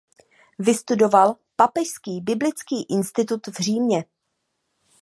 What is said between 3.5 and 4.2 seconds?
Římě.